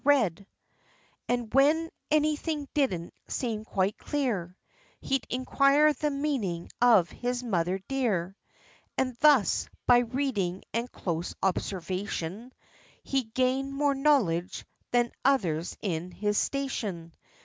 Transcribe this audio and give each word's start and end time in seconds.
% 0.03 0.17
34 0.17 0.17
THE 0.17 0.23
LIFE 0.23 0.23
AND 0.25 0.43
ADVENTURES 0.57 1.29
And 1.45 1.53
when 1.53 1.89
any 2.09 2.35
thing 2.35 2.67
didn't 2.73 3.13
seem 3.27 3.63
quite 3.63 3.99
clear, 3.99 4.57
He'd 4.99 5.27
inquire 5.29 5.93
the 5.93 6.09
meaning 6.09 6.71
of 6.81 7.11
his 7.11 7.43
mother 7.43 7.77
dear; 7.87 8.35
And 8.97 9.15
thus, 9.19 9.69
by 9.85 9.99
reading 9.99 10.63
and 10.73 10.91
close 10.91 11.35
observation, 11.43 12.51
He 13.03 13.25
gained 13.25 13.73
more 13.73 13.93
knowledge 13.93 14.65
than 14.89 15.11
others 15.23 15.77
in 15.81 16.09
his 16.09 16.39
station. 16.39 17.13